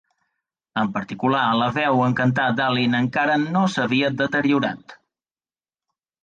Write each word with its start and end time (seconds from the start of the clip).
En 0.83 0.87
particular, 0.93 1.41
la 1.59 1.67
veu 1.75 2.01
en 2.05 2.15
cantar 2.19 2.45
d'Allin 2.61 2.97
encara 3.01 3.37
no 3.43 3.63
s'havia 3.75 4.11
deteriorat. 4.23 4.97